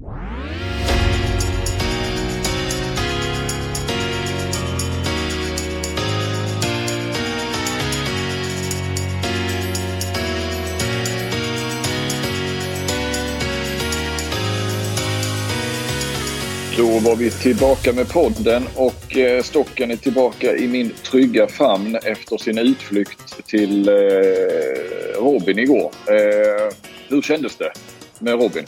[0.00, 0.06] Då
[16.98, 22.36] var vi tillbaka med podden och eh, Stocken är tillbaka i min trygga famn efter
[22.38, 23.94] sin utflykt till eh,
[25.16, 25.90] Robin igår.
[26.06, 26.74] Eh,
[27.08, 27.72] hur kändes det
[28.18, 28.64] med Robin?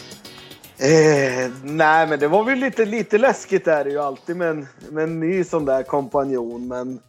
[0.82, 4.66] Eh, nej, men det var väl lite, lite läskigt är det ju alltid med en,
[4.90, 6.68] med en ny sån där kompanjon.
[6.68, 7.00] Men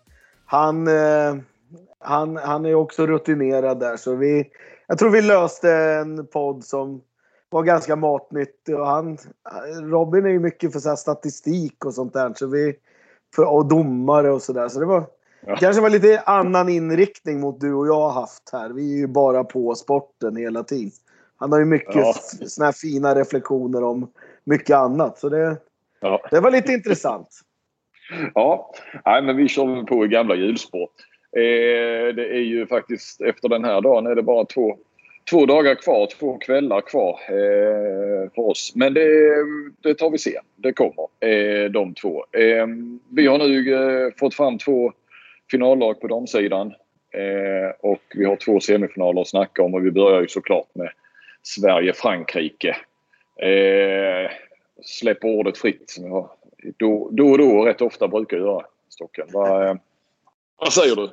[0.45, 1.35] han, eh,
[1.99, 4.49] han, han är också rutinerad där så vi,
[4.87, 7.01] jag tror vi löste en podd som
[7.49, 8.79] var ganska matnyttig.
[8.79, 9.17] Och han,
[9.81, 12.33] Robin är ju mycket för så statistik och sånt där.
[12.35, 12.75] Så vi,
[13.35, 14.69] för, och domare och sådär.
[14.69, 15.05] Så det var
[15.45, 15.55] ja.
[15.55, 18.69] kanske var lite annan inriktning mot du och jag har haft här.
[18.69, 20.91] Vi är ju bara på sporten hela tiden.
[21.37, 22.13] Han har ju mycket ja.
[22.47, 24.11] såna här fina reflektioner om
[24.43, 25.19] mycket annat.
[25.19, 25.57] Så det,
[25.99, 26.21] ja.
[26.31, 27.27] det var lite intressant.
[28.33, 28.73] Ja,
[29.05, 30.89] Nej, men vi kör på i gamla hjulspår.
[31.37, 34.77] Eh, det är ju faktiskt efter den här dagen är det bara två
[35.29, 38.71] två dagar kvar, två kvällar kvar eh, för oss.
[38.75, 39.35] Men det,
[39.81, 40.39] det tar vi se.
[40.55, 42.25] Det kommer, eh, de två.
[42.31, 42.67] Eh,
[43.09, 44.91] vi har nu eh, fått fram två
[45.51, 46.73] finallag på damsidan.
[47.13, 50.89] Eh, och vi har två semifinaler att snacka om och vi börjar ju såklart med
[51.43, 52.75] Sverige-Frankrike.
[53.41, 54.31] Eh,
[54.85, 56.29] släpper ordet fritt som jag
[56.77, 58.65] då, då och då rätt ofta brukar göra.
[58.89, 59.27] Stocken.
[59.31, 59.75] Vad, eh,
[60.57, 61.09] vad säger du?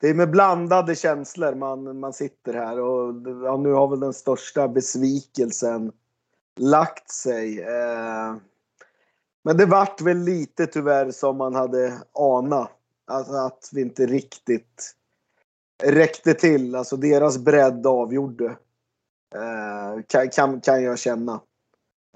[0.00, 4.12] det är med blandade känslor man, man sitter här och ja, nu har väl den
[4.12, 5.92] största besvikelsen
[6.60, 7.60] lagt sig.
[7.60, 8.36] Eh,
[9.44, 12.70] men det vart väl lite tyvärr som man hade anat.
[13.06, 14.94] Alltså att vi inte riktigt
[15.82, 16.74] räckte till.
[16.74, 18.56] Alltså deras bredd avgjorde.
[19.34, 21.40] Eh, kan, kan, kan jag känna.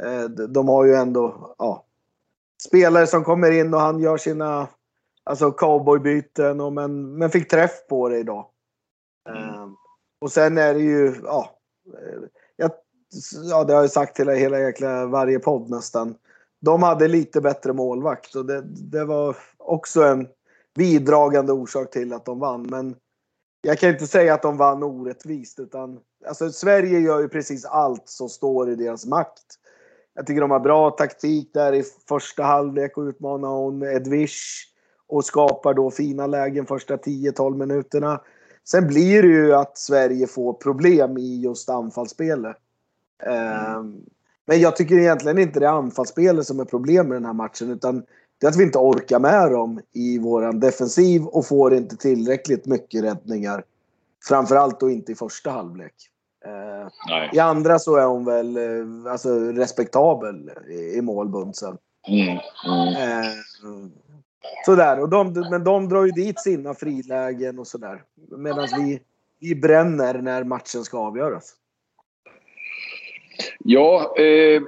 [0.02, 1.84] Eh, de har ju ändå ja,
[2.68, 4.68] spelare som kommer in och han gör sina
[5.30, 8.46] Alltså cowboybyten och men, men fick träff på det idag.
[9.28, 9.62] Mm.
[9.62, 9.76] Um,
[10.18, 11.58] och sen är det ju, ja.
[11.86, 12.22] Eh,
[12.56, 12.70] jag,
[13.50, 16.14] ja, det har jag sagt till hela jäkla varje podd nästan.
[16.60, 20.28] De hade lite bättre målvakt och det, det var också en
[20.74, 22.62] bidragande orsak till att de vann.
[22.62, 22.96] Men
[23.60, 28.08] jag kan inte säga att de vann orättvist utan alltså Sverige gör ju precis allt
[28.08, 29.44] som står i deras makt.
[30.14, 34.66] Jag tycker de har bra taktik där i första halvlek och utmanar hon Edwish
[35.08, 38.20] och skapar då fina lägen första 10-12 minuterna.
[38.64, 42.56] Sen blir det ju att Sverige får problem i just anfallsspelet.
[43.22, 44.00] Mm.
[44.46, 47.70] Men jag tycker egentligen inte det är anfallsspelet som är problemet med den här matchen
[47.70, 48.04] utan
[48.38, 52.66] det är att vi inte orkar med dem i våran defensiv och får inte tillräckligt
[52.66, 53.64] mycket räddningar.
[54.24, 55.94] Framförallt då inte i första halvlek.
[56.46, 60.50] Ehm, I andra så är hon väl eh, alltså, respektabel
[60.96, 61.78] i målbunsen.
[62.08, 62.38] Mm.
[63.64, 63.90] Mm.
[64.66, 68.02] Sådär, och de, men de drar ju dit sina frilägen och sådär.
[68.36, 69.00] Medan vi,
[69.40, 71.54] vi bränner när matchen ska avgöras.
[73.58, 74.62] Ja, eh,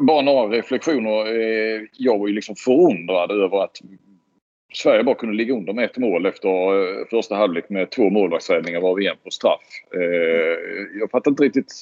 [0.00, 1.26] bara några reflektioner.
[1.26, 3.76] Eh, jag var ju liksom förundrad över att
[4.72, 8.80] Sverige bara kunde ligga under med ett mål efter eh, första halvlek med två målvaktsräddningar
[8.80, 9.60] var vi en på straff.
[9.94, 11.72] Eh, jag fattar inte riktigt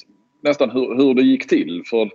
[0.43, 1.83] nästan hur, hur det gick till.
[1.85, 2.09] För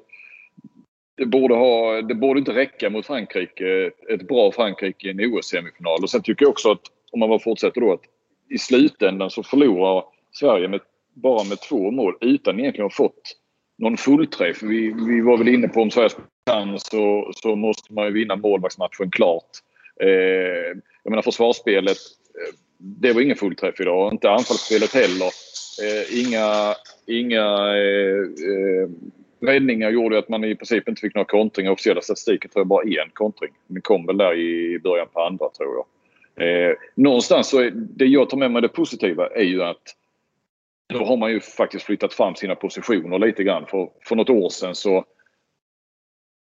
[1.17, 6.03] det borde, ha, det borde inte räcka mot Frankrike, ett bra Frankrike i en OS-semifinal.
[6.03, 6.83] Och sen tycker jag också att,
[7.13, 8.05] om man bara fortsätter då, att
[8.51, 10.81] i slutändan så förlorar Sverige med,
[11.15, 13.37] bara med två mål utan egentligen att ha fått
[13.79, 14.63] någon fullträff.
[14.63, 16.11] Vi, vi var väl inne på om Sverige
[16.51, 19.51] kan så, så måste man ju vinna målvaktsmatchen klart.
[20.01, 20.09] Eh,
[21.03, 21.99] jag menar försvarsspelet,
[22.35, 24.13] eh, det var ingen fullträff idag.
[24.13, 25.31] Inte anfallsspelet heller.
[25.83, 26.75] Eh, inga
[27.07, 28.89] inga eh, eh
[29.41, 31.71] räddningar gjorde att man i princip inte fick några kontringar.
[31.71, 33.51] Officiella statistiken tror jag bara en kontring.
[33.67, 35.87] Den kom väl där i början på andra tror jag.
[36.47, 39.83] Eh, någonstans så är det jag tar med mig det positiva är ju att
[40.87, 43.67] då har man ju faktiskt flyttat fram sina positioner lite grann.
[43.67, 45.05] För, för något år sedan så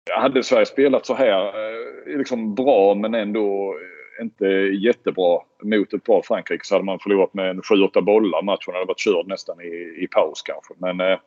[0.09, 3.75] hade Sverige spelat så här eh, liksom bra men ändå
[4.21, 4.45] inte
[4.85, 8.41] jättebra mot ett bra Frankrike så hade man förlorat med 7-8 bollar.
[8.41, 10.73] Matchen hade varit körd nästan i, i paus kanske.
[10.77, 11.19] Men eh,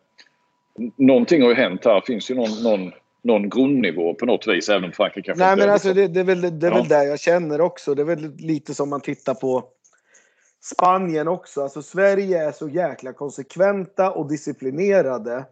[0.96, 2.02] någonting har ju hänt här.
[2.06, 2.92] Finns ju någon, någon,
[3.22, 6.24] någon grundnivå på något vis även om Frankrike kanske Nej men alltså det, det, är
[6.24, 6.76] väl, det är ja.
[6.76, 7.94] väl det jag känner också.
[7.94, 9.64] Det är väl lite som man tittar på
[10.60, 11.62] Spanien också.
[11.62, 15.44] Alltså Sverige är så jäkla konsekventa och disciplinerade.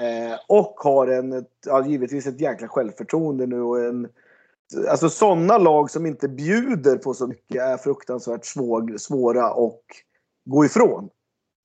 [0.00, 4.08] Eh, och har en, ja, givetvis ett jäkla självförtroende nu och en
[4.88, 9.82] Alltså sådana lag som inte bjuder på så mycket är fruktansvärt svår, svåra att
[10.44, 11.08] gå ifrån.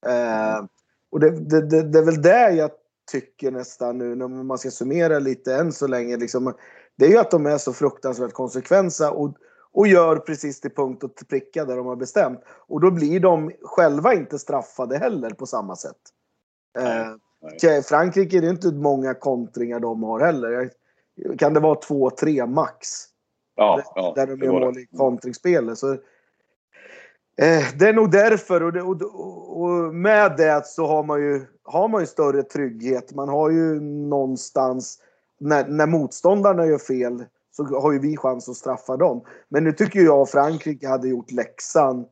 [0.05, 0.65] Eh,
[1.11, 2.71] och det, det, det, det, är väl det jag
[3.11, 6.17] tycker nästan nu när man ska summera lite än så länge.
[6.17, 6.53] Liksom,
[6.97, 9.35] det är ju att de är så fruktansvärt konsekventa och,
[9.71, 12.39] och gör precis till punkt och till pricka där de har bestämt.
[12.47, 16.01] Och då blir de själva inte straffade heller på samma sätt.
[16.79, 20.69] Eh, Nej, Frankrike är det inte många kontringar de har heller.
[21.37, 22.87] Kan det vara två, tre max?
[23.55, 25.77] Ja, ja, där de gör mål i kontringsspelet.
[25.77, 25.91] Så,
[27.37, 28.63] eh, det är nog därför.
[28.63, 33.15] Och, det, och, och, med det så har man, ju, har man ju större trygghet.
[33.15, 34.99] Man har ju någonstans...
[35.43, 39.21] När, när motståndarna gör fel så har ju vi chans att straffa dem.
[39.49, 42.05] Men nu tycker jag Frankrike hade gjort läxan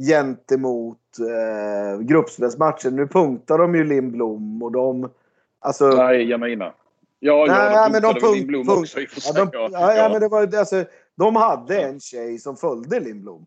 [0.00, 2.96] gentemot eh, gruppspelsmatchen.
[2.96, 5.10] Nu punktar de ju Lindblom och de...
[5.58, 6.74] Alltså, Nej, jag menar.
[7.18, 9.32] Ja, nej, ja, de men de punktade Lindblom punkt, också i och sig.
[9.36, 10.84] Ja, de, ja, ja, men det var, alltså,
[11.16, 13.46] de hade en tjej som följde Lindblom.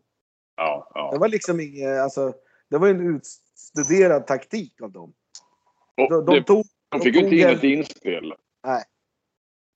[0.56, 1.10] Ja, ja.
[1.12, 2.32] Det var liksom inget, alltså,
[2.70, 5.12] det var en utstuderad taktik av dem.
[5.96, 8.34] De, de, tog, de fick ju inte in ett inspel.
[8.66, 8.82] Nej.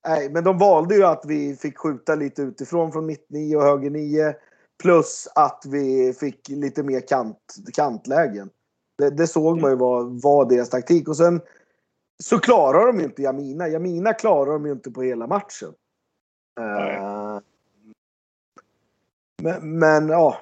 [0.07, 3.63] Nej, men de valde ju att vi fick skjuta lite utifrån från mitt nio och
[3.63, 4.35] höger nio.
[4.83, 8.49] Plus att vi fick lite mer kant, kantlägen.
[8.97, 11.07] Det, det såg man ju var, var deras taktik.
[11.07, 11.41] Och sen
[12.23, 13.67] så klarar de ju inte Jamina.
[13.67, 15.73] Jamina klarar de ju inte på hela matchen.
[16.59, 17.39] Uh,
[19.41, 20.37] men, men ja.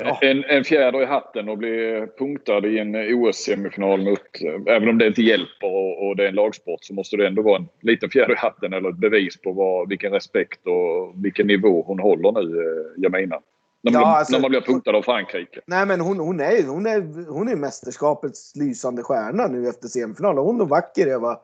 [0.00, 0.18] Ja.
[0.22, 4.20] En, en fjäder i hatten och bli punktad i en OS-semifinal mot...
[4.66, 7.42] Även om det inte hjälper och, och, det är en lagsport så måste det ändå
[7.42, 11.46] vara en liten fjäder i hatten eller ett bevis på vad, vilken respekt och vilken
[11.46, 13.40] nivå hon håller nu, eh, Jamina.
[13.82, 15.60] När man, ja, alltså, när man blir punktad av Frankrike.
[15.66, 20.44] Nej, men hon, hon, är, hon, är, hon är mästerskapets lysande stjärna nu efter semifinalen.
[20.44, 21.36] Hon och Vacker är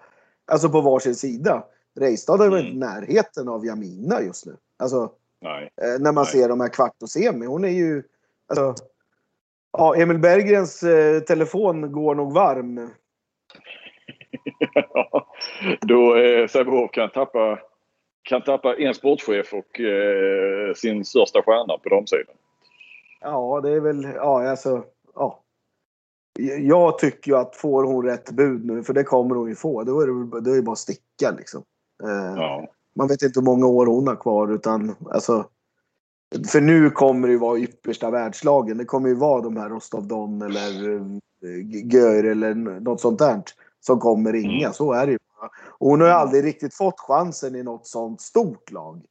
[0.52, 1.64] alltså på varsin sida.
[2.00, 2.66] Reistad är mm.
[2.66, 4.56] i närheten av Jamina just nu.
[4.78, 5.12] Alltså,
[5.42, 5.70] Nej.
[5.82, 6.32] Eh, när man Nej.
[6.32, 7.46] ser de här kvart och semi.
[7.46, 8.02] Hon är ju...
[8.48, 8.84] Alltså,
[9.72, 12.90] ja, Emil Berggrens eh, telefon går nog varm.
[14.94, 15.26] ja,
[15.80, 17.58] då eh, Sävehof kan tappa
[18.22, 22.34] kan tappa en sportchef och eh, sin största stjärna på damsidan.
[23.20, 24.84] Ja, det är väl, ja alltså,
[25.14, 25.38] ja.
[26.58, 29.82] Jag tycker ju att får hon rätt bud nu, för det kommer hon ju få,
[29.82, 31.62] då är det, då är det bara att sticka liksom.
[32.02, 32.66] Eh, ja.
[32.94, 35.44] Man vet inte hur många år hon har kvar utan alltså.
[36.52, 38.78] För nu kommer det ju vara yppersta världslagen.
[38.78, 43.42] Det kommer ju vara de här Rostov Don eller eh, Gör eller något sånt där
[43.80, 44.66] som kommer ringa.
[44.66, 44.72] Mm.
[44.72, 45.18] Så är det ju.
[45.78, 49.02] Och hon har ju aldrig riktigt fått chansen i något sånt stort lag.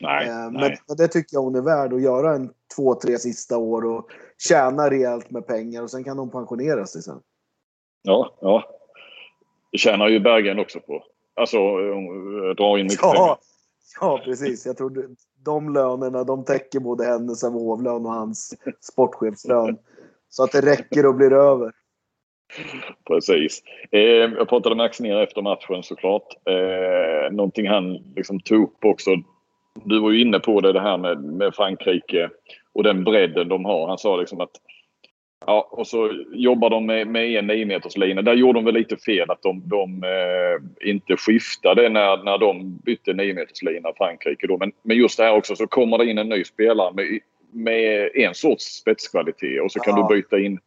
[0.00, 0.78] Nej, eh, men nej.
[0.96, 4.08] det tycker jag hon är värd att göra en två, tre sista år och
[4.48, 7.20] tjäna rejält med pengar och sen kan hon pensionera sig sen.
[8.02, 8.64] Ja, ja.
[9.72, 11.04] Det tjänar ju Bergen också på.
[11.34, 13.36] Alltså eh, dra in mycket ja, pengar.
[14.00, 14.66] Ja, precis.
[14.66, 15.16] Jag tror
[15.46, 19.78] de lönerna de täcker både hennes hovlön och hans sportchefslön.
[20.28, 21.72] Så att det räcker och blir över.
[23.06, 23.62] Precis.
[23.90, 26.26] Eh, jag pratade med Axnér efter matchen såklart.
[26.44, 29.10] Eh, någonting han liksom tog upp också.
[29.84, 32.30] Du var ju inne på det, det här med, med Frankrike
[32.72, 33.88] och den bredden de har.
[33.88, 34.60] Han sa liksom att
[35.46, 37.94] Ja, och så jobbar de med, med en 9 meters.
[37.94, 42.78] Där gjorde de väl lite fel att de, de eh, inte skiftade när, när de
[42.78, 44.46] bytte 9 meters lina Frankrike.
[44.46, 44.58] Då.
[44.58, 47.18] Men, men just det här också så kommer det in en ny spelare med,
[47.52, 50.08] med en sorts spetskvalitet och så kan ja.
[50.08, 50.58] du byta in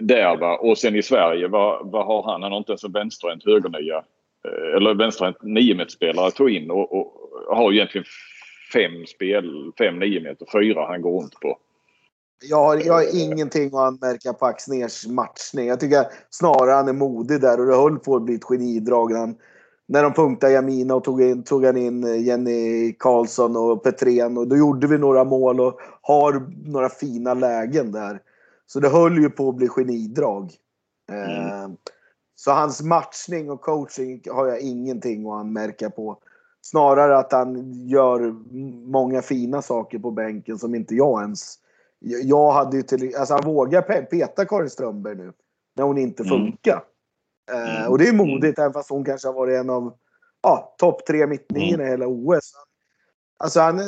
[0.00, 0.56] där va.
[0.56, 2.42] Och sen i Sverige, vad, vad har han?
[2.42, 4.04] Han har inte ens en vänsterhänt högernia.
[4.48, 7.12] Eh, eller vänsterhänt 9 spelare att ta in och, och,
[7.48, 8.04] har egentligen
[8.72, 11.58] fem spel, fem 9 meter, fyra han går runt på.
[12.42, 15.66] Jag har, jag har ingenting att anmärka på Axners matchning.
[15.66, 19.12] Jag tycker snarare han är modig där och det höll på att bli ett genidrag
[19.12, 19.34] när,
[19.86, 24.48] när de punktade Jamina och tog, in, tog han in Jenny Karlsson och Petrén och
[24.48, 28.20] då gjorde vi några mål och har några fina lägen där.
[28.66, 30.52] Så det höll ju på att bli genidrag.
[31.12, 31.30] Mm.
[31.30, 31.68] Eh,
[32.36, 36.18] så hans matchning och coaching har jag ingenting att anmärka på.
[36.60, 38.34] Snarare att han gör
[38.90, 41.58] många fina saker på bänken som inte jag ens...
[42.04, 43.16] Jag hade ju till...
[43.16, 45.32] Alltså han vågar peta Karin Strömberg nu.
[45.76, 46.82] När hon inte funkar.
[47.52, 47.76] Mm.
[47.76, 47.90] Mm.
[47.90, 49.94] Och det är modigt även fast hon kanske har varit en av
[50.42, 51.86] ja, topp tre mittniorna mm.
[51.86, 52.52] i hela OS.
[53.38, 53.80] Alltså han,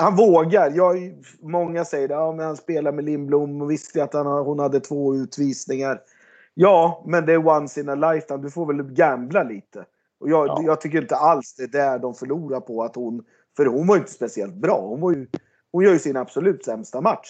[0.00, 0.70] han vågar.
[0.70, 4.80] Jag, många säger att ja, han spelar med Lindblom och visste att han, hon hade
[4.80, 6.00] två utvisningar.
[6.54, 8.42] Ja, men det är once in a lifetime.
[8.42, 9.84] Du får väl gambla lite.
[10.20, 10.62] Och jag, ja.
[10.62, 13.24] jag tycker inte alls det är där de förlorar på att hon...
[13.56, 14.80] För hon var ju inte speciellt bra.
[14.80, 15.26] Hon, var ju,
[15.76, 17.28] hon gör ju sin absolut sämsta match.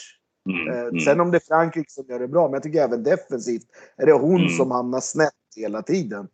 [0.49, 1.01] Mm, eh, mm.
[1.01, 4.07] Sen om det är Frankrike som gör det bra, men jag tycker även defensivt är
[4.07, 4.49] det hon mm.
[4.49, 6.29] som hamnar snett hela tiden.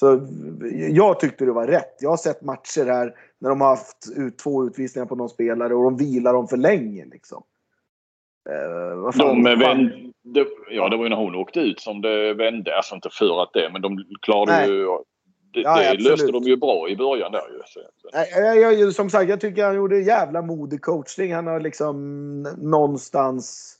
[0.00, 0.28] Så
[0.90, 1.96] jag tyckte det var rätt.
[2.00, 5.74] Jag har sett matcher här när de har haft ut två utvisningar på någon spelare
[5.74, 7.04] och de vilar dem för länge.
[7.04, 7.42] Liksom.
[8.50, 9.42] Eh, De fan.
[9.42, 12.76] vände, ja, det var ju när hon åkte ut som det vände.
[12.76, 14.70] Alltså inte för att det, men de klarade Nej.
[14.70, 14.86] ju...
[15.52, 17.60] Det, Ja, det löste de ju bra i början där ju.
[17.66, 17.80] Så,
[18.40, 21.34] jag, jag, som sagt, jag tycker han gjorde jävla modig coachning.
[21.34, 23.76] Han har liksom någonstans...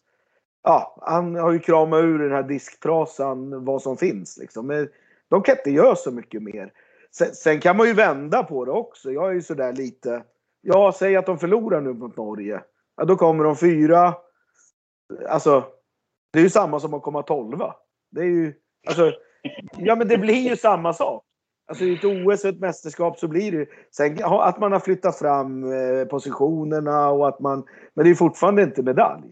[0.62, 4.38] Ja, han har ju kramat ur den här disktrasan vad som finns.
[4.38, 4.66] Liksom.
[4.66, 4.88] Men
[5.28, 6.72] de kan inte göra så mycket mer.
[7.10, 9.10] Sen, sen kan man ju vända på det också.
[9.10, 10.22] Jag är ju sådär lite...
[10.60, 12.60] Ja, säg att de förlorar nu mot Norge.
[12.96, 14.14] Ja, då kommer de fyra.
[15.28, 15.64] Alltså,
[16.32, 17.74] det är ju samma som att komma tolva.
[18.10, 18.54] Det är ju...
[18.86, 19.12] Alltså,
[19.76, 21.21] ja, men det blir ju samma sak.
[21.72, 23.66] Alltså i ett OS och ett mästerskap så blir det.
[23.96, 27.64] Sen att man har flyttat fram eh, positionerna och att man...
[27.94, 29.22] Men det är fortfarande inte medalj.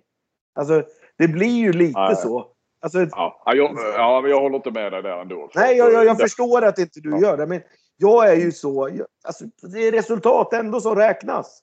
[0.54, 0.82] Alltså
[1.18, 2.16] det blir ju lite Nej.
[2.16, 2.46] så.
[2.82, 5.50] Alltså, ja, Ja, jag, ja, men jag håller inte med dig där ändå.
[5.54, 7.18] nej, jag, jag, jag Det- förstår att inte du Ja.
[7.20, 7.46] gör det.
[7.46, 7.60] Men
[7.96, 8.84] jag är ju så...
[9.24, 11.62] Alltså, det är resultat ändå som räknas.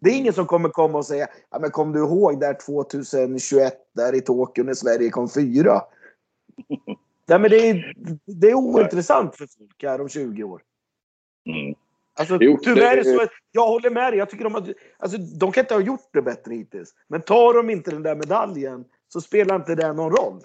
[0.00, 3.74] Det är ingen som kommer komma och säga ja, men kom du ihåg där 2021
[3.94, 5.80] där i Tokyo när Sverige kom fyra?
[7.30, 7.92] Nej, men det, är,
[8.26, 10.62] det är ointressant för folk här om 20 år.
[11.46, 11.74] Mm.
[12.18, 13.26] Alltså, Jo, tyvärr det- så...
[13.52, 14.18] Jag håller med dig.
[14.18, 16.94] Jag tycker de, har, alltså, de kan inte ha gjort det bättre hittills.
[17.08, 20.40] Men tar de inte den där medaljen så spelar inte det någon roll.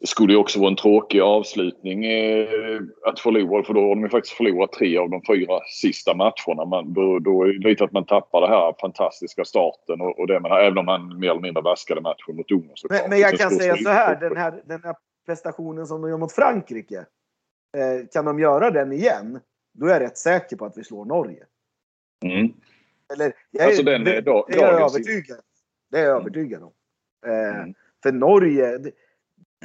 [0.00, 3.64] Det skulle ju också vara en tråkig avslutning eh, att förlora.
[3.64, 6.64] För då har de ju faktiskt förlorat tre av de fyra sista matcherna.
[6.64, 10.26] Man, då, då är det lite att man tappar det här fantastiska starten och, och
[10.26, 12.74] det man, även om man mer eller mindre vaskade matchen mot Ungern.
[12.88, 14.20] Men, men jag kan säga så här.
[14.20, 14.94] Den här, den här
[15.26, 17.06] prestationen som de gör mot Frankrike.
[17.76, 19.40] Eh, kan de göra den igen,
[19.72, 21.44] då är jag rätt säker på att vi slår Norge.
[22.24, 22.52] Mm.
[23.14, 24.22] Eller, jag är, Alltså den det är
[24.62, 25.40] jag övertygad
[25.90, 26.72] Det är jag övertygad om.
[27.26, 27.74] Eh, Mm.
[28.02, 28.92] För Norge, det-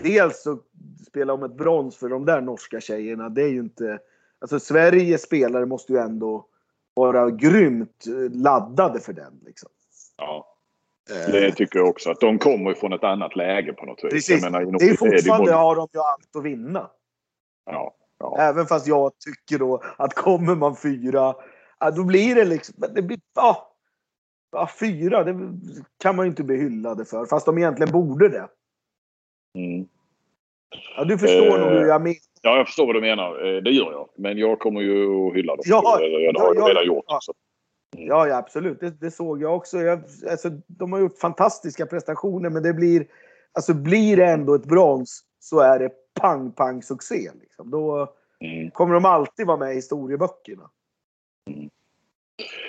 [0.03, 0.59] dels så
[1.07, 3.99] spela om ett brons för de där norska tjejerna, det är ju inte...
[4.39, 6.45] Alltså Sveriges spelare måste ju ändå
[6.93, 9.39] vara grymt eh, laddade för den.
[9.45, 9.69] Liksom.
[10.17, 10.57] Ja,
[11.31, 12.11] det tycker jag också.
[12.11, 14.11] Att de kommer från ett annat läge på något vis.
[14.11, 14.43] Precis.
[14.43, 16.89] Jag menar, det är fortfarande har de ju allt att vinna.
[17.65, 18.37] Ja, ja.
[18.39, 21.35] Även fast jag tycker då att kommer man fyra,
[21.95, 22.75] då blir det liksom...
[22.95, 23.73] Det blir, ja,
[24.51, 25.49] ja, fyra, det
[26.03, 27.25] kan man ju inte bli hyllade för.
[27.25, 28.47] Fast de egentligen borde det.
[29.57, 29.87] Mm.
[30.97, 32.15] Ja, du förstår Eh, nog hur jag menar.
[32.41, 33.45] ja, jag förstår vad du menar.
[33.55, 34.09] Eh, Det gör jag.
[34.17, 35.63] Men jag kommer ju att hylla dem.
[35.65, 37.05] Ja, det har jag ja, ja, redan gjort.
[37.07, 37.19] ja.
[37.97, 38.79] Ja, ja absolut.
[38.79, 39.77] Det, det såg jag också.
[39.77, 43.05] Jag, alltså, de har gjort fantastiska prestationer, men det blir...
[43.51, 45.91] Alltså blir det ändå ett brons så är det
[46.21, 47.29] pang, pang succé.
[47.41, 47.71] Liksom.
[47.71, 48.71] Då Mm.
[48.71, 50.69] kommer de alltid vara med i historieböckerna.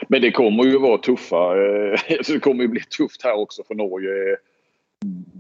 [0.09, 1.37] Men det kommer ju vara tuffa.
[1.37, 4.37] eh, så det kommer ju bli tufft här också för Norge.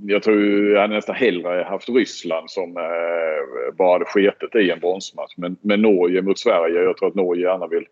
[0.06, 4.80] Jag tror jag hade nästan hellre haft Ryssland som eh, bara hade sketet i en
[4.80, 5.34] bronsmatch.
[5.36, 6.82] Men, men Norge mot Sverige.
[6.82, 7.86] Jag tror att Norge gärna vill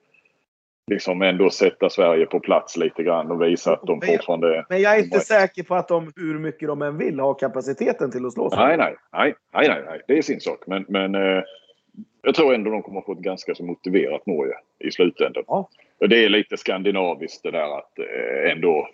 [0.89, 4.67] liksom ändå sätta Sverige på plats lite grann och visa att de Men fortfarande...
[4.69, 8.11] Men jag är inte säker på att de, hur mycket de än vill, har kapaciteten
[8.11, 8.59] till att slå sig.
[8.59, 10.03] Nej, nej, nej, nej, nej.
[10.09, 10.67] Det är sin sak.
[10.67, 11.43] Men, men eh,
[12.23, 15.45] jag tror ändå de kommer få ett ganska så motiverat Norge i slutändan.
[15.47, 15.69] Ja.
[16.01, 18.89] Och det är lite skandinaviskt det där att eh, ändå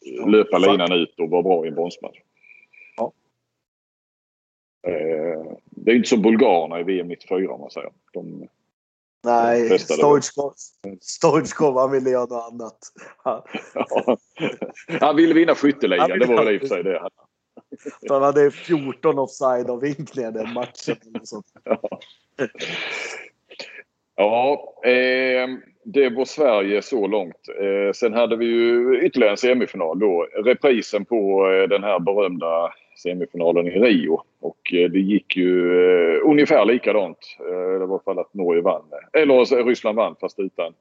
[0.00, 0.72] Ja, löpa fan.
[0.72, 2.18] linan ut och vara bra i en bronsmatch.
[2.96, 3.12] Ja.
[4.86, 7.90] Eh, det är inte som bulgarerna i VM 94 om man säger.
[8.12, 8.48] De,
[9.24, 10.52] Nej, Stoichkov,
[11.00, 12.78] Stoichkov han ville göra något annat.
[13.24, 13.42] Han,
[13.74, 14.16] ja.
[15.00, 16.10] Han ville vinna skytteligan.
[16.10, 17.08] Han Det ville- var väl i och för sig det.
[18.08, 20.96] han hade 14 offside av vinkningar den matchen.
[21.24, 21.46] sånt.
[24.16, 25.48] Ja, eh,
[25.84, 27.48] det var Sverige så långt.
[27.60, 30.22] Eh, sen hade vi ju ytterligare en semifinal då.
[30.44, 32.72] Reprisen på eh, den här berömda
[33.04, 34.22] semifinalen i Rio.
[34.40, 35.50] Och eh, det gick ju
[36.16, 37.18] eh, ungefär likadant.
[37.40, 38.84] Eh, det var i alla fall att Norge vann.
[39.12, 40.72] Eller eh, Ryssland vann fast utan,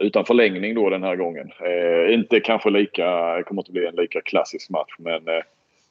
[0.00, 1.50] utan förlängning då den här gången.
[1.60, 5.42] Eh, inte kanske lika, det kommer inte bli en lika klassisk match men eh,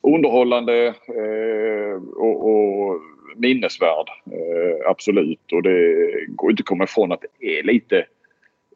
[0.01, 3.01] underhållande eh, och, och
[3.35, 4.09] minnesvärd.
[4.31, 5.51] Eh, absolut.
[5.53, 8.05] Och det går inte att komma ifrån att det är lite...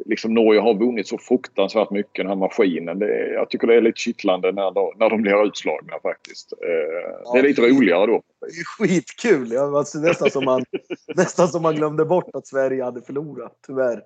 [0.05, 2.99] Liksom Norge har vunnit så fruktansvärt mycket den här maskinen.
[2.99, 6.53] Det, jag tycker det är lite kittlande när de, när de blir utslagna faktiskt.
[6.53, 8.21] Eh, det är lite roligare då.
[8.41, 9.57] Det är skitkul.
[9.57, 10.65] Var alltså nästan, som man,
[11.15, 13.59] nästan som man glömde bort att Sverige hade förlorat.
[13.67, 14.01] Tyvärr.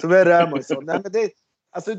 [0.00, 0.80] Tyvärr är man ju så.
[0.80, 1.30] Nej, men det,
[1.72, 1.90] alltså,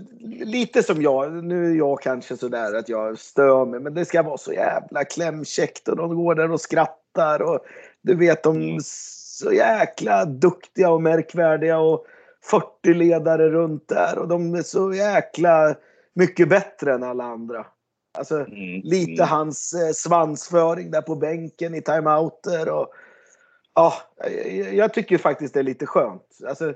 [0.45, 1.43] lite som jag.
[1.43, 3.79] Nu är jag kanske sådär att jag stör mig.
[3.79, 5.87] Men det ska vara så jävla klämkäckt.
[5.87, 7.41] Och de går där och skrattar.
[7.41, 7.59] Och
[8.01, 11.79] du vet, de är så jäkla duktiga och märkvärdiga.
[11.79, 12.05] Och
[12.43, 14.17] 40 ledare runt där.
[14.17, 15.75] Och de är så jäkla
[16.13, 17.65] mycket bättre än alla andra.
[18.17, 19.27] Alltså, Mm, Lite mm.
[19.27, 22.69] hans eh, svansföring där på bänken i timeouter.
[22.69, 22.87] Och,
[23.75, 23.93] ja,
[24.47, 26.39] jag, jag tycker faktiskt det är lite skönt.
[26.47, 26.73] Alltså,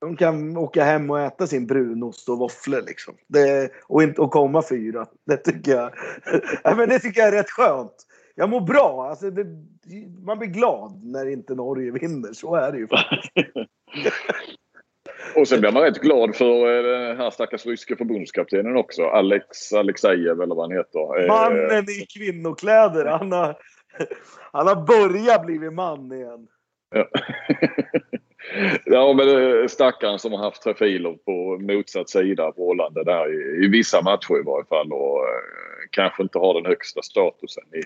[0.00, 3.14] De kan åka hem och äta sin brunost och våfflor liksom.
[3.26, 5.06] Det, och, inte, och komma fyra.
[5.26, 5.92] Det tycker jag,
[6.64, 8.06] ja, men det tycker jag är rätt skönt.
[8.34, 9.08] Jag mår bra.
[9.10, 9.46] Alltså det,
[10.24, 12.32] man blir glad när inte Norge vinner.
[12.32, 13.32] Så är det ju faktiskt.
[15.36, 19.02] och sen blir man rätt glad för eh, den här stackars ryske förbundskaptenen också.
[19.02, 21.22] Alex Alexejev eller vad han heter.
[21.22, 23.04] Eh, Mannen i kvinnokläder.
[23.04, 23.56] Han har,
[24.52, 26.48] han har börjat bli man igen.
[26.94, 27.08] Ja.
[28.84, 34.02] ja, men stackaren som har haft trafiler på motsatt sida förhållande där i, i vissa
[34.02, 35.42] matcher i varje fall och eh,
[35.90, 37.82] kanske inte har den högsta statusen i,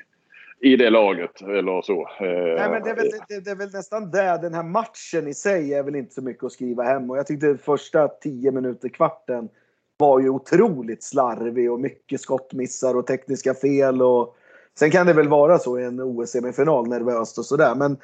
[0.61, 2.01] i det laget eller så.
[2.01, 4.39] Eh, Nej, men det är, väl, det, det är väl nästan det.
[4.43, 7.27] Den här matchen i sig är väl inte så mycket att skriva hem och jag
[7.27, 9.49] tyckte första 10 minuter, kvarten
[9.97, 14.37] var ju otroligt slarvig och mycket skottmissar och tekniska fel och
[14.79, 17.97] sen kan det väl vara så i en OS-semifinal nervöst och sådär men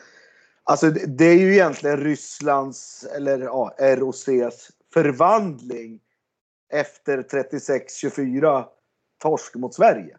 [0.64, 6.00] Alltså det är ju egentligen Rysslands, eller ja, ROCs förvandling
[6.72, 8.64] efter 36-24
[9.22, 10.16] torsk mot Sverige.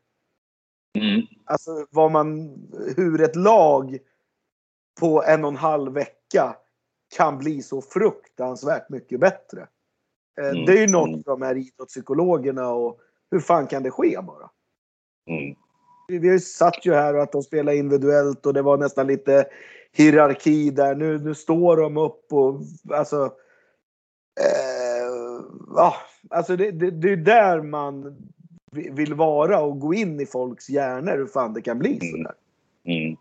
[1.00, 1.22] Mm.
[1.46, 2.58] Alltså vad man,
[2.98, 3.98] hur ett lag
[5.00, 6.56] på en och en halv vecka
[7.16, 9.68] kan bli så fruktansvärt mycket bättre.
[10.42, 10.66] Eh, mm.
[10.66, 11.24] Det är ju något mm.
[11.24, 13.00] för de här idrottspsykologerna och
[13.32, 14.50] hur fan kan det ske bara?
[15.30, 15.56] Mm.
[16.08, 19.46] Vi, vi satt ju här och att de spelade individuellt och det var nästan lite
[19.92, 20.96] hierarki där.
[20.96, 22.62] Nu, nu står de upp och
[22.94, 23.26] alltså.
[24.40, 25.46] Eh,
[25.76, 25.96] ja,
[26.30, 28.18] alltså det, det, det är där man
[28.72, 32.34] vill vara och gå in i folks hjärnor hur fan det kan bli sådär.
[32.86, 33.02] Mm.
[33.02, 33.18] mm.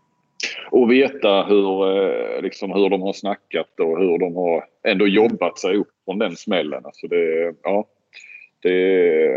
[0.71, 5.59] Och veta hur, eh, liksom, hur de har snackat och hur de har ändå jobbat
[5.59, 6.85] sig upp från den smällen.
[6.85, 7.85] Alltså det, ja,
[8.61, 9.27] det,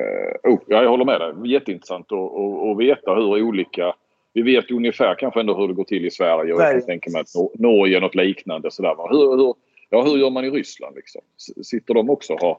[0.42, 1.52] oh, jag håller med dig.
[1.52, 3.94] Jätteintressant att veta hur olika
[4.32, 7.20] vi vet ungefär kanske ändå hur det går till i Sverige och jag tänka mig
[7.20, 8.70] att Norge något liknande.
[8.70, 8.94] Sådär.
[9.10, 9.54] Hur, hur,
[9.90, 10.96] ja, hur gör man i Ryssland?
[10.96, 11.20] Liksom?
[11.62, 12.58] Sitter de också och har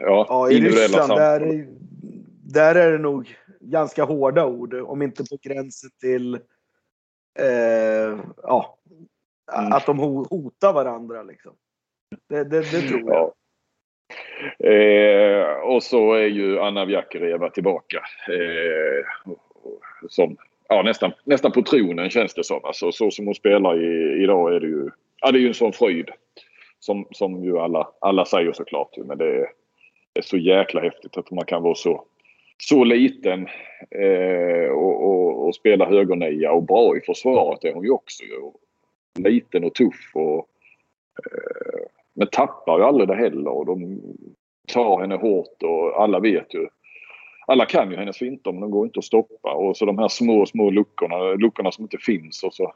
[0.00, 1.66] ja, ja, i Ryssland där, är,
[2.52, 4.74] där är det nog ganska hårda ord.
[4.74, 6.34] Om inte på gränsen till
[7.38, 8.78] eh, ja,
[9.58, 9.72] mm.
[9.72, 11.22] att de hotar varandra.
[11.22, 11.52] Liksom.
[12.28, 13.10] Det, det, det tror jag.
[13.10, 13.34] Ja.
[14.68, 18.02] Eh, och så är ju Anna Bjärkereva tillbaka.
[18.28, 19.32] Eh,
[20.08, 20.36] som
[20.68, 22.64] ja, nästan, nästan på tronen känns det som.
[22.64, 25.54] Alltså, så som hon spelar i, idag är det ju, ja, det är ju en
[25.54, 26.10] sån fröjd.
[26.78, 28.96] Som, som ju alla, alla säger såklart.
[28.96, 29.50] Men det är,
[30.12, 32.04] det är så jäkla häftigt att man kan vara så,
[32.60, 33.48] så liten
[33.90, 38.24] eh, och, och, och, spela högernia och bra i försvaret är hon ju också.
[39.18, 40.48] Liten och tuff och
[41.18, 41.80] eh,
[42.14, 43.50] men tappar ju aldrig det heller.
[43.50, 44.00] Och de
[44.72, 46.68] tar henne hårt och alla vet ju
[47.50, 49.52] alla kan ju hennes finter men de går inte att stoppa.
[49.52, 52.72] Och så de här små, små luckorna, luckorna som inte finns och så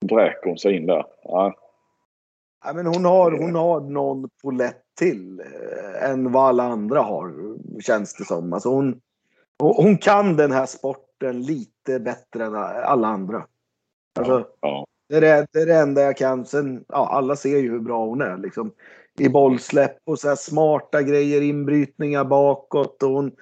[0.00, 1.06] vräker hon sig in där.
[1.24, 1.54] Ja.
[2.64, 7.56] Ja, men hon, har, hon har någon polett till eh, än vad alla andra har,
[7.80, 8.52] känns det som.
[8.52, 9.00] Alltså hon,
[9.62, 13.44] hon kan den här sporten lite bättre än alla andra.
[14.18, 14.86] Alltså, ja.
[15.08, 16.46] Det, är det, det, är det enda jag kan.
[16.46, 18.36] Sen, ja, alla ser ju hur bra hon är.
[18.36, 18.72] Liksom,
[19.18, 23.02] I bollsläpp och så smarta grejer, inbrytningar bakåt.
[23.02, 23.32] Och hon,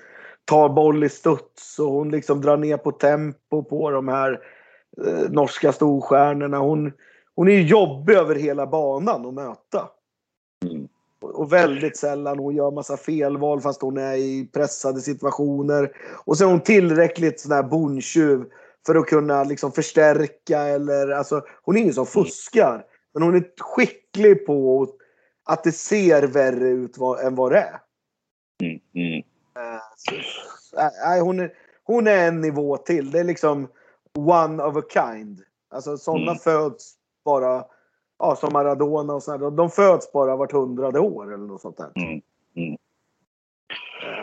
[0.51, 4.41] tar boll i studs och hon liksom drar ner på tempo på de här
[5.07, 6.59] eh, norska storstjärnorna.
[6.59, 6.93] Hon,
[7.35, 9.89] hon är jobbig över hela banan att möta.
[11.41, 15.93] Och väldigt sällan hon gör massa felval fast hon är i pressade situationer.
[16.25, 18.45] Och så är hon tillräckligt sån här bondtjuv
[18.87, 22.85] för att kunna liksom förstärka eller alltså hon är ingen som fuskar.
[23.15, 24.89] Men hon är skicklig på
[25.45, 27.81] att det ser värre ut vad, än vad det är.
[28.63, 29.23] Mm, mm.
[31.05, 31.53] Nej, hon, är,
[31.85, 33.11] hon är en nivå till.
[33.11, 33.69] Det är liksom
[34.19, 35.43] one of a kind.
[35.71, 36.39] Alltså sådana mm.
[36.39, 37.65] föds bara,
[38.21, 39.51] ja, som Maradona och sådär.
[39.51, 42.03] De föds bara vart hundrade år eller något sånt där.
[42.03, 42.21] Mm.
[42.57, 42.77] Mm.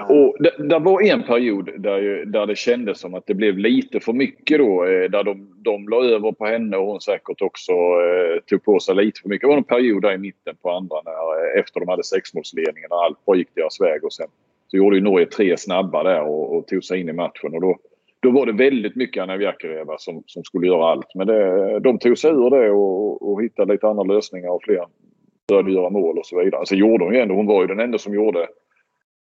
[0.09, 3.99] Och det, det, var en period där, där det kändes som att det blev lite
[3.99, 4.85] för mycket då.
[4.85, 8.79] Eh, där de, de la över på henne och hon säkert också eh, tog på
[8.79, 9.41] sig lite för mycket.
[9.41, 12.91] Det var en period där i mitten på andra när, eh, efter de hade sexmålsledningen
[12.91, 14.27] och allt bara gick deras väg och sen
[14.67, 17.53] så gjorde ju Norge tre snabba där och, och tog sig in i matchen.
[17.53, 17.77] Och då,
[18.27, 21.15] då var det väldigt mycket Anna Bjärkereva som, som skulle göra allt.
[21.15, 24.85] Men det, de tog sig ur det och, och hittade lite andra lösningar och fler
[25.47, 26.59] började göra mål och så vidare.
[26.59, 27.35] Alltså gjorde hon ju ändå.
[27.35, 28.47] Hon var ju den enda som gjorde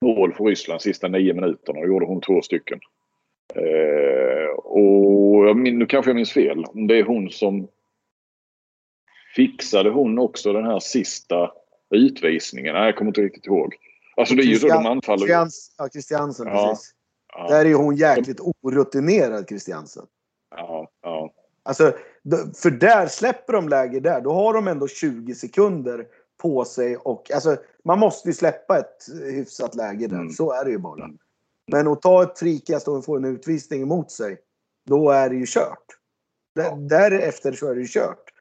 [0.03, 1.81] mål för Ryssland sista nio minuterna.
[1.81, 2.79] Då gjorde hon två stycken.
[3.55, 6.65] Eh, och nu kanske jag minns fel.
[6.89, 7.69] Det är hon som
[9.37, 11.51] fixade hon också den här sista
[11.91, 12.75] utvisningen?
[12.75, 13.75] Nej, jag kommer inte riktigt ihåg.
[14.17, 15.19] Alltså det är ju så de anfaller.
[15.19, 16.96] Christians, ja, Christiansen, ja, precis.
[17.37, 17.49] Ja.
[17.49, 20.07] Där är hon jäkligt orutinerad, Christiansen.
[20.51, 21.33] Ja, ja.
[21.63, 21.93] Alltså,
[22.63, 24.21] för där släpper de läge där.
[24.21, 26.07] Då har de ändå 20 sekunder
[26.43, 30.17] på sig och alltså man måste ju släppa ett hyfsat läge där.
[30.17, 30.31] Mm.
[30.31, 31.05] Så är det ju bara.
[31.05, 31.19] Mm.
[31.73, 34.39] Men att ta ett frikast och få en utvisning emot sig.
[34.87, 35.87] Då är det ju kört.
[36.55, 36.77] Ja.
[36.77, 38.33] Därefter så är det ju kört.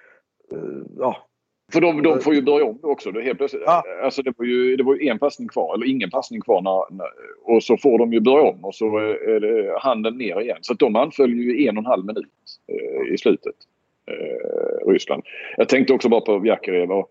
[0.52, 0.60] Eh,
[0.98, 1.28] ja.
[1.74, 3.12] För de, de får ju börja om också.
[3.12, 3.84] Det, helt plötsligt, Ja.
[4.04, 6.62] alltså det, var ju, det var ju en passning kvar, eller ingen passning kvar.
[6.62, 7.08] När, när,
[7.44, 10.58] och så får de ju börja om och så är det handen ner igen.
[10.62, 12.26] Så de anföll ju en och en halv minut
[12.68, 13.56] eh, i slutet.
[14.12, 15.24] Eh, Ryssland.
[15.58, 17.06] Jag tänkte också bara på Bjärkareva.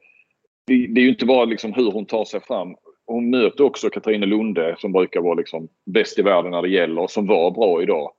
[0.66, 2.76] Det, det är ju inte bara liksom hur hon tar sig fram.
[3.06, 7.02] Hon möter också Katarina Lunde som brukar vara liksom bäst i världen när det gäller
[7.02, 8.12] och som var bra idag.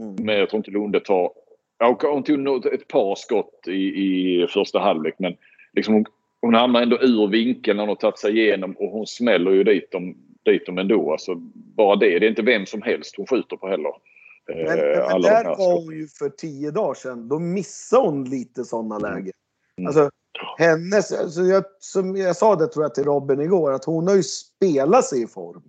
[0.00, 0.14] Mm.
[0.26, 1.30] Men jag tror inte Lunde tar...
[1.78, 5.36] Ja, hon tog ett par skott i, i första halvlek men
[5.72, 6.04] liksom
[6.40, 9.64] hon, hamnar ändå ur vinkeln när hon har tagit sig igenom och hon smäller ju
[9.64, 11.12] dit dem, dit dem ändå.
[11.12, 12.18] Alltså, bara det.
[12.18, 13.92] Det är inte vem som helst hon skjuter på heller.
[14.46, 17.28] Men, Eh, men där var hon ju för tio dagar sedan.
[17.28, 19.32] Då missade hon lite sådana lägen.
[19.78, 19.86] Mm.
[19.86, 20.10] Alltså,
[20.58, 24.14] hennes, alltså jag, som jag sa det tror jag till Robin igår, att hon har
[24.14, 25.62] ju spelat sig i form.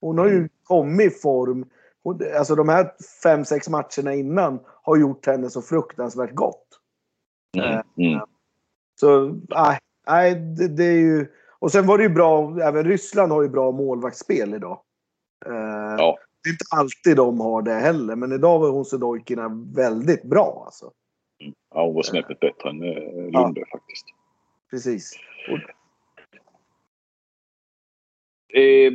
[0.00, 0.48] Hon har ju Mm.
[0.62, 1.64] kommit i form.
[2.04, 6.66] Hon, alltså de här fem, sex matcherna innan har gjort henne så fruktansvärt gott.
[7.56, 7.82] Mm.
[7.98, 8.20] Mm.
[9.04, 9.40] Så
[10.06, 11.26] nej, det, det är ju...
[11.58, 14.80] Och sen var det ju bra, även Ryssland har ju bra målvaktsspel idag.
[15.46, 15.52] Eh,
[15.98, 16.18] Ja.
[16.42, 20.62] Det är inte alltid de har det heller, men idag var hon Sedojkina väldigt bra
[20.64, 20.90] alltså.
[21.74, 24.06] Ja, hon var snäppet bättre än eh, Lunde faktiskt.
[24.70, 25.12] Precis.
[25.50, 25.58] Och,
[28.58, 28.92] Eh,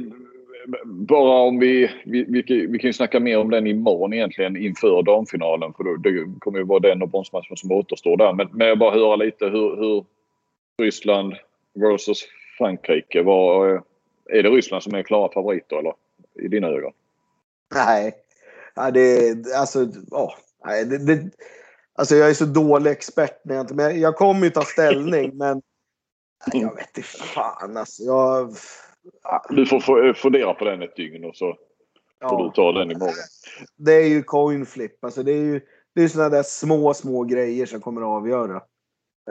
[0.85, 4.57] bara om vi, vi, vi, kan- vi kan ju snacka mer om den imorgon egentligen
[4.57, 5.73] inför damfinalen.
[5.73, 8.33] För då, det kommer ju vara den och bronsmatchen som återstår där.
[8.33, 10.05] Men, men jag bara höra lite hur, hur
[10.81, 11.33] Ryssland
[11.73, 12.25] versus
[12.57, 13.21] Frankrike.
[13.21, 13.81] Var, eh,
[14.29, 15.93] är det Ryssland som är klara favoriter eller?
[16.35, 16.91] I dina ögon?
[17.75, 18.13] nej.
[18.75, 20.33] nej det, alltså, ja,
[20.65, 21.29] nej, det, det,
[21.95, 23.73] alltså jag är så dålig expert när jag inte...
[23.73, 25.61] Men jag kommer ju ta ställning, men...
[26.53, 28.03] Jag vet inte fan alltså.
[28.03, 28.49] Jag,
[29.49, 31.45] Du får få- fundera på den ett dygn och så
[32.29, 33.13] får du ja, ta den imorgon.
[33.77, 35.03] det är ju coin flip.
[35.03, 35.61] Alltså det är ju
[35.95, 38.55] det är sådana där små, små grejer som kommer att avgöra.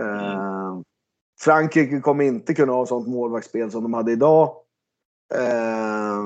[0.00, 0.78] Eh,
[1.40, 4.56] Frankrike kommer inte kunna ha sånt målvaktsspel som de hade idag.
[5.34, 6.22] Eh,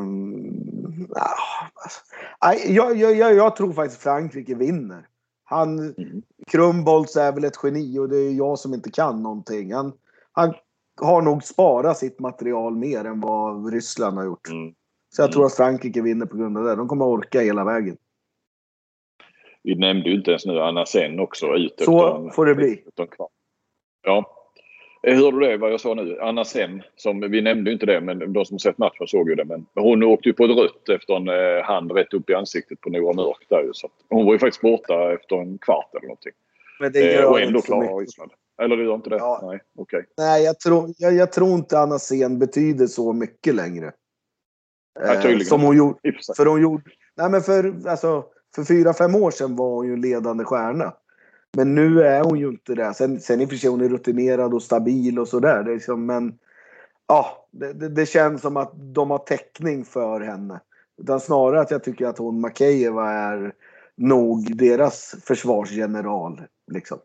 [2.45, 5.07] nej, jag, jag, jag, jag tror faktiskt Frankrike vinner.
[5.45, 6.23] Han, Mm.
[6.47, 9.73] Krumbolts är väl ett geni och det är jag som inte kan någonting.
[9.75, 9.93] Han,
[10.33, 10.55] han
[11.01, 14.49] har nog sparat sitt material mer än vad Ryssland har gjort.
[14.49, 14.75] Mm.
[15.15, 15.33] Så jag Mm.
[15.33, 16.77] tror att Frankrike vinner på grund av det.
[16.77, 17.97] De kommer att orka hela vägen.
[19.63, 22.85] Vi nämnde ju inte ens nu Anna Sen också ut Så en, får det bli.
[24.03, 24.39] Ja.
[25.07, 26.19] Eh, Hörde du det vad jag sa nu?
[26.21, 29.35] Anna Sem, som vi nämnde ju inte det men de som sett matchen såg ju
[29.35, 29.45] det.
[29.45, 32.81] Men hon åkte ju på ett rött efter en eh, hand rätt upp i ansiktet
[32.81, 33.71] på Nora Mörk där ju.
[33.73, 36.33] Så hon var ju faktiskt borta efter en kvart eller någonting.
[36.81, 37.99] Men det Eh, gör och inte ändå klarar.
[38.01, 38.31] Ryssland.
[38.63, 39.17] Eller det gör inte det?
[39.17, 39.41] Ja.
[39.43, 40.07] Nej, okej.
[40.17, 43.93] Nej, jag tror, jag, jag tror inte Anna Sen betyder så mycket längre.
[45.01, 45.99] Nej, Eh, tydligen som hon gjorde.
[46.37, 46.83] För hon gjorde...
[47.17, 50.95] Nej, men för, alltså, för fyra, fem år sedan var hon ju ledande stjärna.
[51.57, 52.95] Men nu är hon ju inte det.
[52.95, 55.65] Sen, sen i och för sig hon är rutinerad och stabil och sådär.
[55.65, 56.39] Liksom, men
[57.07, 60.61] ja, det, det, det känns som att de har täckning för henne.
[61.03, 63.55] Utan snarare att jag tycker att hon Makejeva är
[63.97, 66.43] nog deras försvarsgeneral.
[66.73, 66.99] Liksom.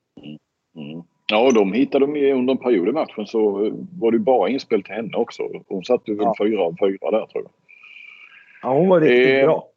[0.76, 1.04] Mm.
[1.32, 4.20] Ja, och de hittade de ju under en period i matchen så eh, var det
[4.20, 5.44] bara inspel till henne också.
[5.68, 6.36] Hon satte väl Ja.
[6.40, 7.52] fyra av fyra där tror jag.
[8.62, 9.68] Ja, hon var riktigt Eh, bra.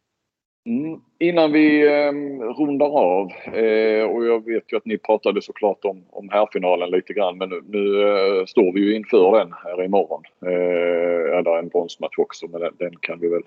[0.66, 1.00] Mm.
[1.18, 2.12] Innan vi eh,
[2.58, 7.12] rundar av eh, och jag vet ju att ni pratade såklart om, om herrfinalen lite
[7.12, 10.22] grann men nu, nu eh, står vi ju inför den här imorgon.
[10.46, 13.42] Eh, eller en bronsmatch också men den, den kan vi väl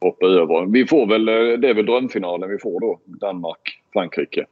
[0.00, 0.66] hoppa över.
[0.72, 2.98] Vi får väl, eh, det är väl drömfinalen vi får då.
[3.04, 4.46] Danmark, Frankrike.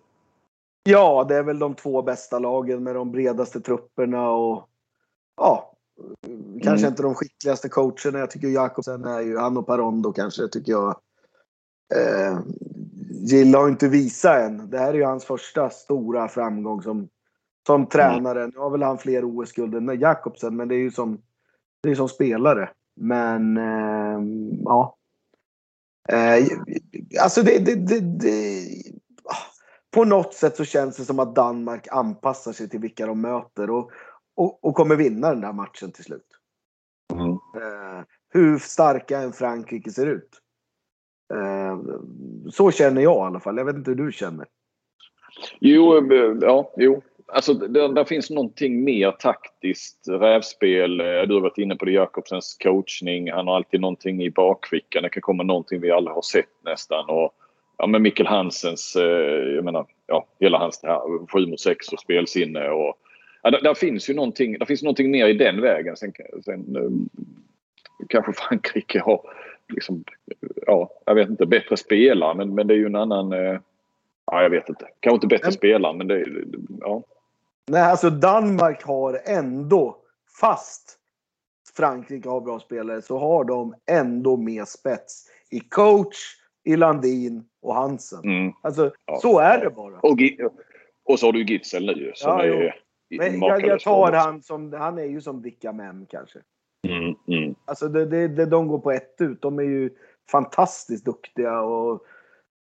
[0.84, 4.68] Ja, det är väl de två bästa lagen med de bredaste trupperna och
[5.36, 5.76] ja,
[6.62, 6.92] kanske Mm.
[6.92, 8.18] inte de skickligaste coacherna.
[8.18, 10.96] Jag tycker Jakobsen är ju, han och Parondo kanske tycker jag.
[11.94, 12.38] Eh,
[13.10, 14.70] Gilla har inte visat än.
[14.70, 17.08] Det här är ju hans första stora framgång som,
[17.66, 18.46] som tränare.
[18.46, 21.22] Nu har väl han fler OS-guld än Jakobsen, men det är ju som,
[21.82, 22.70] det är som spelare.
[22.96, 24.20] Men eh,
[24.64, 24.96] ja.
[26.08, 26.46] Eh,
[27.22, 28.64] alltså det, det, det, det
[29.94, 33.70] på något sätt så känns det som att Danmark anpassar sig till vilka de möter
[33.70, 33.90] och,
[34.36, 36.26] och, och kommer vinna den där matchen till slut.
[37.12, 37.30] Mm.
[37.30, 40.30] Eh, hur starka en Frankrike ser ut.
[41.34, 41.78] Eh,
[42.50, 43.56] så känner jag i alla fall.
[43.56, 44.46] Jag vet inte hur du känner.
[45.60, 47.02] Jo, eh, ja, jo.
[47.26, 50.96] Alltså, där, där finns någonting mer taktiskt rävspel.
[50.98, 53.32] Du har varit inne på det, Jakobsens coachning.
[53.32, 55.02] Han har alltid någonting i bakfickan.
[55.02, 57.04] Det kan komma någonting vi alla har sett nästan.
[57.08, 57.34] Och,
[57.76, 61.88] ja, men Mikkel Hansens, eh, jag menar, ja, hela hans det här 7 mot 6
[61.88, 62.68] och spelsinne.
[62.68, 62.98] Och,
[63.42, 65.96] ja, där, där, finns ju någonting, där finns någonting mer i den vägen.
[65.96, 66.12] Sen,
[66.44, 66.90] sen uh,
[68.08, 69.20] kanske Frankrike har
[69.68, 70.04] liksom,
[70.66, 73.32] ja, jag vet inte, bättre spelare men, men det är ju en annan...
[73.32, 73.58] Uh,
[74.26, 74.88] ja, jag vet inte.
[75.00, 76.24] Kanske inte bättre men, spelare men det,
[76.80, 77.02] ja.
[77.66, 79.96] Nej, alltså Danmark har ändå,
[80.40, 80.98] fast
[81.76, 86.16] Frankrike har bra spelare, så har de ändå med spets i coach,
[86.64, 88.24] i Landin och Hansen.
[88.24, 88.52] Mm.
[88.62, 89.98] Alltså, ja, så är det bara.
[90.00, 90.18] Och,
[91.04, 92.74] och så har du Gitzel nu som ja, är
[93.18, 96.38] Men jag, jag tar han som, han är ju som Dicka Mem kanske.
[96.88, 97.54] Mm, mm.
[97.64, 99.42] Alltså det, det, det, de går på ett ut.
[99.42, 99.90] De är ju
[100.30, 102.04] fantastiskt duktiga och...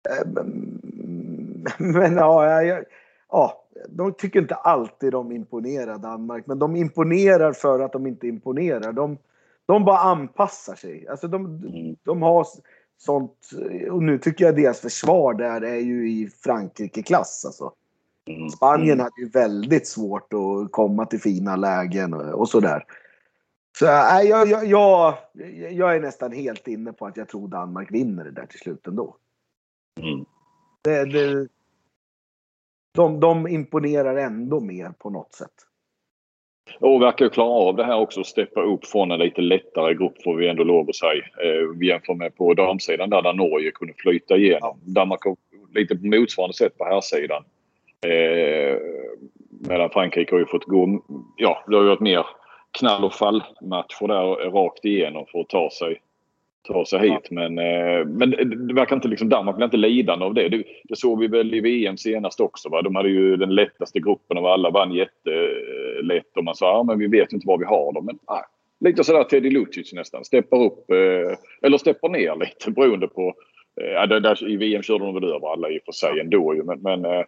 [0.09, 0.43] Äh,
[1.77, 2.85] men ja, jag,
[3.29, 8.27] ja, de tycker inte alltid de imponerar Danmark, men de imponerar för att de inte
[8.27, 8.91] imponerar.
[8.91, 9.17] De,
[9.65, 11.07] de bara anpassar sig.
[11.07, 11.95] Alltså de, mm.
[12.03, 12.47] de har
[12.97, 13.49] sånt,
[13.91, 17.73] och nu tycker jag deras försvar där är ju i Frankrike-klass alltså.
[18.25, 18.49] Mm.
[18.49, 22.85] Spanien hade ju väldigt svårt att komma till fina lägen och, och sådär.
[23.79, 25.17] Så äh, jag, jag, jag,
[25.71, 28.87] jag, är nästan helt inne på att jag tror Danmark vinner det där till slut
[28.87, 29.15] ändå.
[30.01, 30.25] Mm.
[30.81, 31.47] Det, det,
[32.93, 35.67] de, de imponerar ändå mer på något sätt.
[36.79, 40.35] Och verkar klara av det här också, steppa upp från en lite lättare grupp får
[40.35, 41.23] vi ändå lov att säga.
[41.43, 44.79] Eh, vi jämför med på damsidan där, där Norge kunde flyta igenom.
[44.85, 45.19] Danmark
[45.75, 47.43] lite på motsvarande sätt på här sidan.
[48.05, 48.77] Eh,
[49.69, 51.03] medan Frankrike har ju fått gå,
[51.37, 52.25] ja det har ju varit mer
[52.71, 56.01] knall och fallmatcher där rakt igenom för att ta sig
[56.67, 57.31] ta sig hit.
[57.31, 58.29] Men, eh, men
[58.67, 60.49] det verkar inte liksom, Danmark blir inte lidande av det.
[60.49, 60.63] det.
[60.83, 60.95] det.
[60.95, 62.69] såg vi väl i VM senast också.
[62.69, 62.81] Va?
[62.81, 66.99] De hade ju den lättaste gruppen av alla, vann jättelätt och man sa ja, men
[66.99, 68.05] vi vet inte var vi har dem.
[68.05, 68.45] Men, ah,
[68.79, 70.25] lite sådär Teddy Lucic nästan.
[70.25, 73.33] Steppar upp eh, eller steppar ner lite beroende på...
[73.81, 76.63] Eh, där, I VM körde de väl över alla i och för sig ändå ju.
[76.63, 77.25] Men, men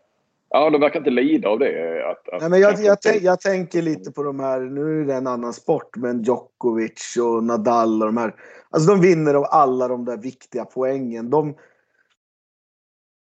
[0.50, 2.04] Ja, de verkar inte lida av det.
[2.12, 5.06] Att, att Nej, men jag, jag, tänk, jag, tänker lite på de här, nu är
[5.06, 8.36] det en annan sport, men Djokovic och Nadal och de här.
[8.76, 11.30] Alltså de vinner av alla de där viktiga poängen.
[11.30, 11.56] De,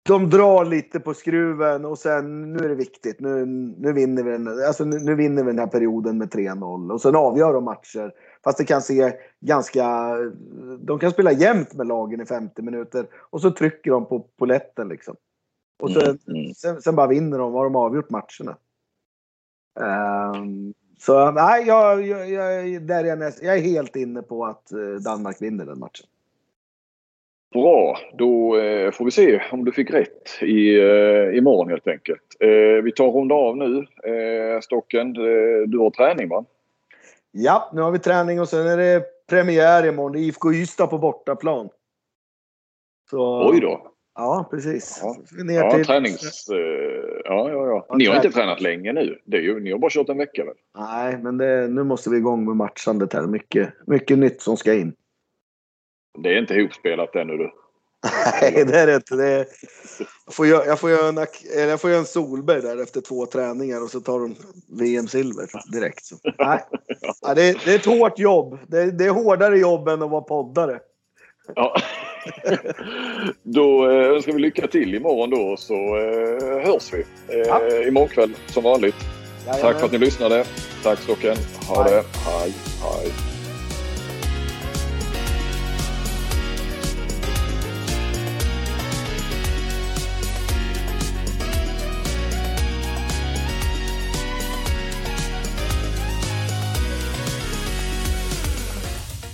[0.08, 3.20] de drar lite på skruven och sen nu är det viktigt.
[3.20, 3.46] Nu,
[3.78, 7.00] nu, vinner, vi den, alltså nu, nu vinner vi den här perioden med 3-0 och
[7.00, 8.12] sen avgör de matcher.
[8.44, 10.16] Fast det kan se ganska...
[10.80, 14.88] De kan spela jämnt med lagen i 50 minuter och så trycker de på poletten
[14.88, 15.16] liksom.
[15.82, 16.54] Och sen, mm, mm.
[16.54, 18.56] sen, sen, bara vinner de, har de avgjort matcherna.
[19.80, 24.44] Um, så nej, jag, jag, jag, där är jag, näst, jag är helt inne på
[24.44, 26.06] att eh, Danmark vinner den matchen.
[27.52, 32.36] Bra, då eh, får vi se om du fick rätt i, eh, imorgon helt enkelt.
[32.40, 33.86] Eh, vi tar runda av nu.
[34.62, 35.12] Stocken,
[35.66, 36.44] du har träning va?
[37.30, 40.12] Ja, nu har vi träning och sen är det premiär imorgon.
[40.12, 41.68] Det är IFK Ystad på bortaplan.
[43.10, 43.92] Så, Oj då.
[44.18, 45.00] Ja, precis.
[45.02, 45.16] Ja,
[45.52, 45.84] ja till...
[45.84, 46.50] tränings...
[46.50, 46.56] Uh,
[47.24, 47.96] ja, ja, ja.
[47.96, 49.18] Ni har inte tränat länge nu.
[49.24, 50.54] Det är ju, ni har bara kört en vecka väl?
[50.78, 53.26] Nej, men det, nu måste vi igång med matchandet här.
[53.26, 54.94] Mycket, mycket nytt som ska in.
[56.18, 57.50] Det är inte ihopspelat ännu du?
[58.42, 59.16] Nej, det är det inte.
[59.16, 59.46] Det är...
[60.26, 61.26] jag, får göra, jag, får göra en,
[61.68, 64.34] jag får göra en Solberg där efter två träningar och så tar de
[64.80, 66.04] VM-silver direkt.
[66.04, 66.16] Så.
[66.38, 66.64] Nej.
[67.20, 68.58] Ja, det, är, det är ett hårt jobb.
[68.68, 70.80] Det, det är hårdare jobb än att vara poddare.
[71.56, 71.74] Ja.
[73.42, 77.00] då eh, önskar vi lycka till imorgon då så eh, hörs vi
[77.34, 77.86] eh, ja.
[77.86, 78.96] imorgon kväll som vanligt.
[79.46, 79.62] Jajamän.
[79.62, 80.44] Tack för att ni lyssnade.
[80.82, 81.36] Tack Stocken.
[81.68, 81.92] Ha hej.
[81.92, 82.04] det.
[82.30, 82.52] Hej.
[82.82, 83.27] Hej.